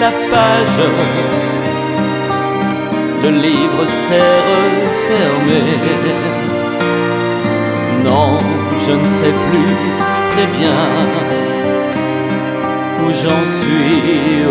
[0.00, 0.82] La page,
[3.22, 4.40] le livre s'est
[4.82, 5.60] refermé.
[8.04, 8.38] Non,
[8.84, 9.74] je ne sais plus
[10.30, 10.80] très bien
[13.02, 14.44] où j'en suis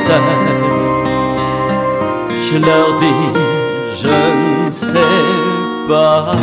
[0.09, 0.23] Seul.
[2.51, 3.23] Je leur dis,
[4.03, 4.17] je
[4.65, 6.35] ne sais pas.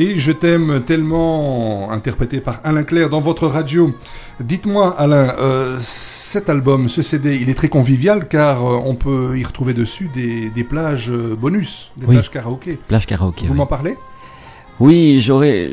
[0.00, 3.92] Et je t'aime tellement, interprété par Alain Clair dans votre radio.
[4.38, 9.36] Dites-moi, Alain, euh, cet album, ce CD, il est très convivial car euh, on peut
[9.36, 12.14] y retrouver dessus des, des plages euh, bonus, des Oui.
[12.14, 12.78] plages karaoké.
[12.86, 13.46] Plage karaoké.
[13.46, 13.58] Vous oui.
[13.58, 13.96] m'en parlez?
[14.80, 15.70] Oui, j'aurais.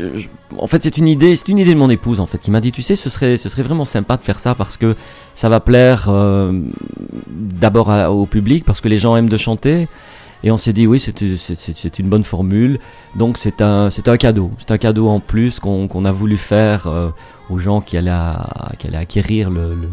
[0.58, 2.62] En fait, c'est une idée, c'est une idée de mon épouse en fait qui m'a
[2.62, 4.96] dit, tu sais, ce serait, ce serait vraiment sympa de faire ça parce que
[5.36, 6.52] ça va plaire euh,
[7.30, 9.88] d'abord au public parce que les gens aiment de chanter.
[10.44, 12.80] Et on s'est dit oui, c'est une bonne formule.
[13.16, 16.38] Donc c'est un, c'est un cadeau, c'est un cadeau en plus qu'on qu'on a voulu
[16.38, 17.10] faire euh,
[17.50, 18.12] aux gens qui allaient,
[18.78, 19.90] qui allaient acquérir le, le,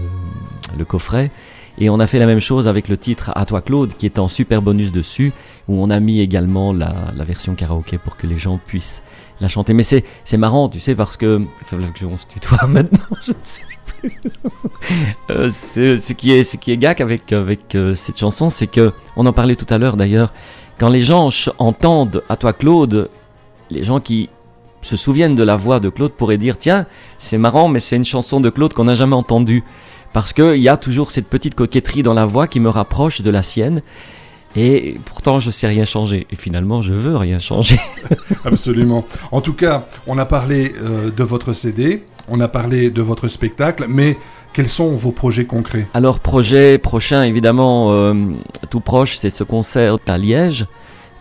[0.77, 1.31] le coffret.
[1.79, 4.19] Et on a fait la même chose avec le titre À toi Claude, qui est
[4.19, 5.33] en super bonus dessus,
[5.69, 6.93] où on a mis également la,
[7.25, 9.03] version karaoké pour que les gens puissent
[9.41, 9.75] la chanter.
[9.75, 13.33] Mais c'est c'est marrant, tu sais, parce que enfin, que on se tutoie maintenant, je
[13.33, 14.21] ne sais plus.
[15.31, 18.93] Euh, ce, qui est ce qui est gac avec avec euh, cette chanson, c'est que
[19.17, 20.33] on en parlait tout à l'heure d'ailleurs.
[20.79, 23.09] Quand les gens entendent À toi Claude,
[23.71, 24.31] les gens qui
[24.81, 26.87] se souviennent de la voix de Claude pourraient dire tiens
[27.19, 29.63] c'est marrant mais c'est une chanson de Claude qu'on n'a jamais entendue
[30.13, 33.31] parce qu'il y a toujours cette petite coquetterie dans la voix qui me rapproche de
[33.31, 33.83] la sienne
[34.57, 36.27] et pourtant je sais rien changer.
[36.31, 37.79] Et finalement je veux rien changer.
[38.45, 39.07] Absolument.
[39.31, 43.29] En tout cas, on a parlé euh, de votre CD, on a parlé de votre
[43.29, 44.17] spectacle, mais
[44.53, 45.87] quels sont vos projets concrets?
[45.95, 48.15] Alors projet prochain évidemment euh,
[48.71, 50.67] tout proche c'est ce concert à Liège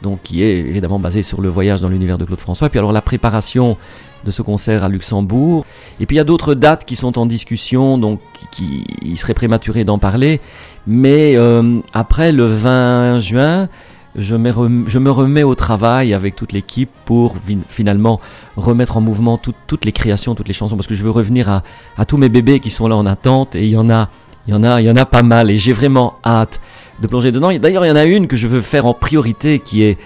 [0.02, 2.70] donc qui est évidemment basé sur le voyage dans l'univers de Claude François.
[2.70, 3.78] Puis alors la préparation
[4.24, 5.66] de ce concert à Luxembourg.
[6.00, 8.20] Et puis il y a d'autres dates qui sont en discussion donc
[8.52, 10.40] qui il serait prématuré d'en parler
[10.88, 13.70] mais euh, après le 20 juin
[14.16, 17.36] je me, remets au travail avec toute l'équipe pour
[17.68, 18.20] finalement
[18.58, 21.50] remettre en mouvement tout- toutes les créations, toutes les chansons, parce que je veux revenir
[21.98, 24.10] à, tous mes bébés qui sont là en attente, et il y en a,
[24.48, 26.60] il y en a, il y en a pas mal, et j'ai vraiment hâte
[27.02, 27.58] de plonger dedans.
[27.58, 29.98] D'ailleurs, il y en a une que je veux faire en priorité, qui est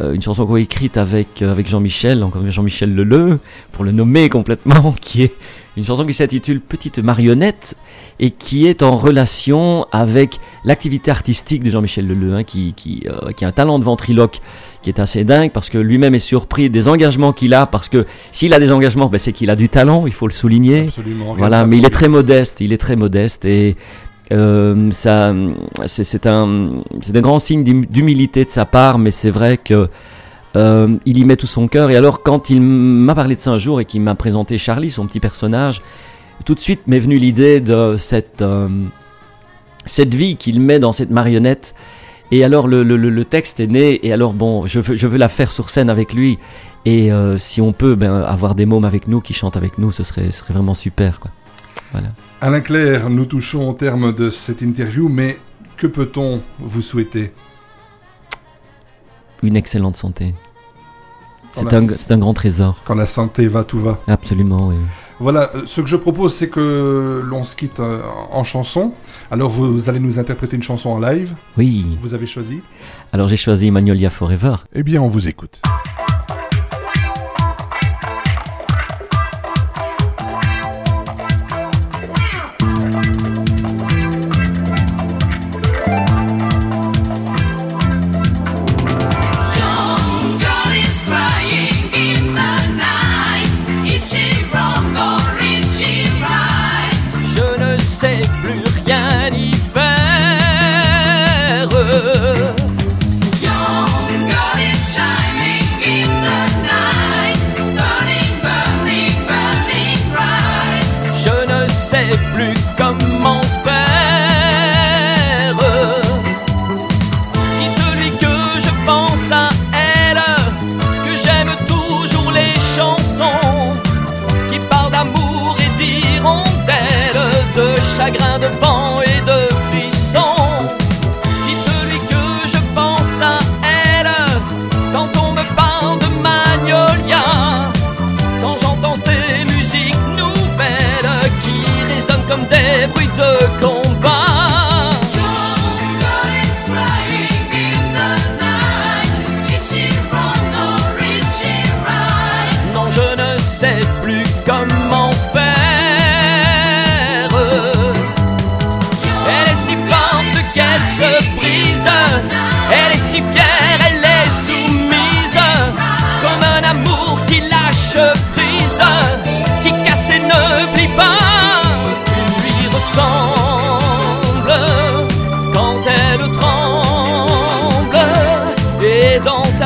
[0.00, 3.38] euh, une chanson coécrite avec euh, avec Jean-Michel, encore Jean-Michel Leleu,
[3.72, 5.32] pour le nommer complètement, qui est
[5.76, 7.76] une chanson qui s'intitule Petite marionnette
[8.18, 13.32] et qui est en relation avec l'activité artistique de Jean-Michel Leleu, hein, qui, qui, euh,
[13.32, 14.40] qui a un talent de ventriloque
[14.82, 18.06] qui est assez dingue parce que lui-même est surpris des engagements qu'il a parce que
[18.32, 20.86] s'il a des engagements, ben, c'est qu'il a du talent, il faut le souligner.
[20.88, 21.34] Absolument.
[21.36, 23.76] Voilà, mais il est très modeste, il est très modeste et
[24.32, 25.34] euh, ça,
[25.86, 29.88] c'est un, c'est un grand signe d'hum- d'humilité de sa part, mais c'est vrai que
[30.56, 31.90] euh, il y met tout son cœur.
[31.90, 34.90] Et alors, quand il m'a parlé de ça un jour et qu'il m'a présenté Charlie,
[34.90, 35.82] son petit personnage,
[36.44, 38.68] tout de suite m'est venue l'idée de cette euh,
[39.86, 41.74] cette vie qu'il met dans cette marionnette.
[42.32, 45.28] Et alors le, le, texte est né, et alors bon, je veux, je veux la
[45.28, 46.38] faire sur scène avec lui,
[46.84, 49.90] et euh, si on peut ben, avoir des mômes avec nous, qui chantent avec nous,
[49.90, 51.18] ce serait, serait vraiment super.
[51.18, 51.32] Quoi.
[51.90, 52.08] Voilà.
[52.40, 55.38] Alain Claire, nous touchons au terme de cette interview, mais
[55.76, 57.32] que peut-on vous souhaiter?
[59.42, 60.34] Une excellente santé.
[61.52, 62.80] C'est un, c'est un grand trésor.
[62.84, 63.98] Quand la santé va, tout va.
[64.06, 64.76] Absolument, oui.
[65.18, 68.92] Voilà, euh, ce que je propose, c'est que l'on se quitte euh, en chanson.
[69.30, 71.34] Alors, vous allez nous interpréter une chanson en live.
[71.58, 71.98] Oui.
[72.00, 72.62] Vous avez choisi
[73.12, 74.56] Alors j'ai choisi Magnolia Forever.
[74.72, 75.60] Eh bien, on vous écoute.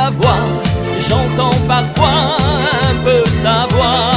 [0.04, 0.36] Ta voix,
[1.08, 2.36] j'entends parfois
[2.88, 4.13] un peu sa voix.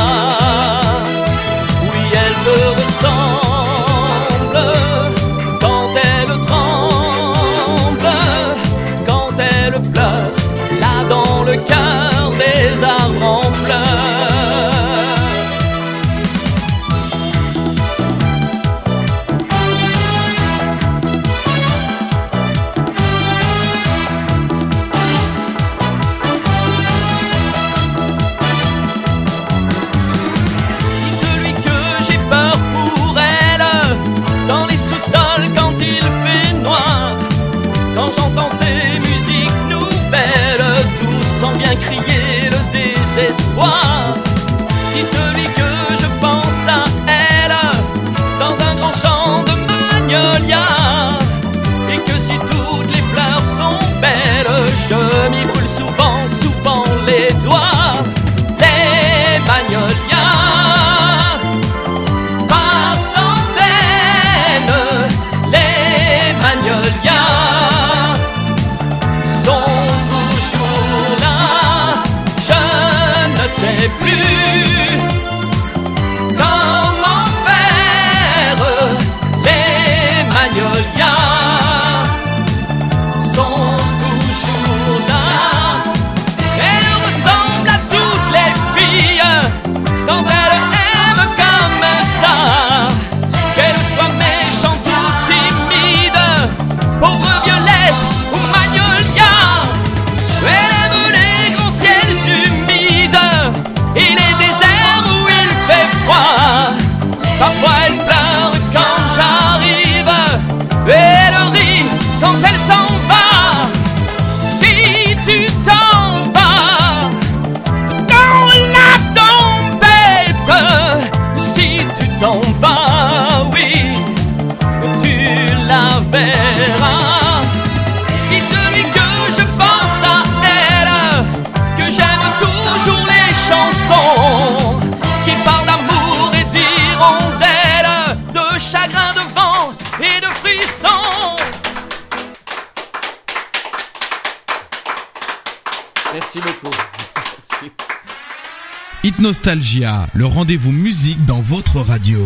[149.27, 152.25] Nostalgia, le rendez-vous musique dans votre radio.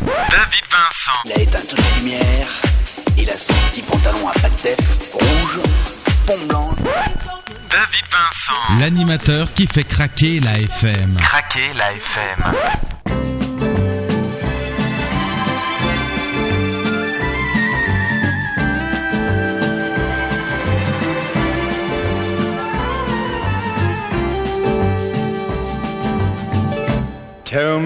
[0.00, 1.20] David Vincent.
[1.26, 2.48] Il a éteint toutes les lumières.
[3.18, 5.60] Il a son petit pantalon à pattes def rouge,
[6.24, 6.70] pont blanc.
[6.80, 8.80] David Vincent.
[8.80, 11.14] L'animateur qui fait craquer la FM.
[11.20, 12.99] Craquer la FM.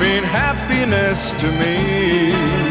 [0.00, 2.69] mean happiness to me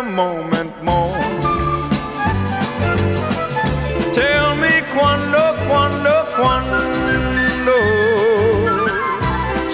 [0.00, 1.18] a moment more.
[4.14, 7.76] Tell me quando, quando, quando.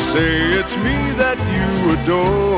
[0.08, 2.55] Say it's me that you adore.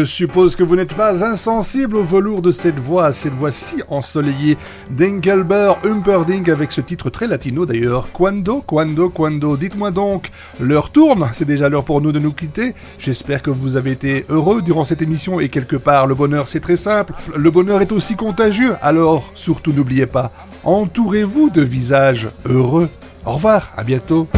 [0.00, 3.82] Je suppose que vous n'êtes pas insensible au velours de cette voix, cette voix si
[3.90, 4.56] ensoleillée
[4.90, 8.08] d'Engelbert Humperdinck avec ce titre très latino d'ailleurs.
[8.10, 9.58] Quando, quando, quando?
[9.58, 12.74] Dites-moi donc, l'heure tourne, c'est déjà l'heure pour nous de nous quitter.
[12.98, 16.60] J'espère que vous avez été heureux durant cette émission et quelque part le bonheur c'est
[16.60, 17.12] très simple.
[17.36, 20.32] Le bonheur est aussi contagieux, alors surtout n'oubliez pas,
[20.64, 22.88] entourez-vous de visages heureux.
[23.26, 24.28] Au revoir, à bientôt.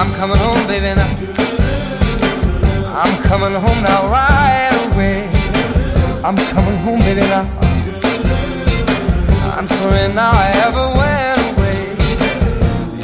[0.00, 1.12] I'm coming home, baby, now.
[2.96, 5.28] I'm coming home now, right away.
[6.24, 7.44] I'm coming home, baby, now.
[9.58, 11.80] I'm sorry now I ever went away.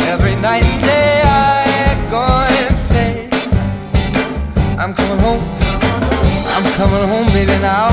[0.08, 2.24] Every night and day I go
[2.56, 3.28] and say,
[4.78, 5.42] I'm coming home.
[6.56, 7.88] I'm coming home, baby, now.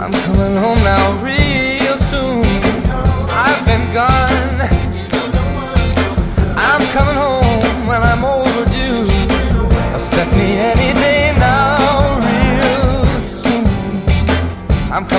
[0.00, 1.21] I'm coming home now,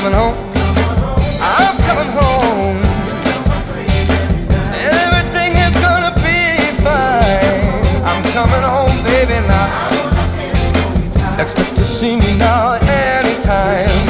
[0.03, 0.35] coming home.
[1.39, 2.77] I'm coming home.
[4.75, 6.41] Everything is gonna be
[6.83, 8.03] fine.
[8.03, 9.69] I'm coming home, baby, now.
[11.39, 14.03] Expect to see me now anytime.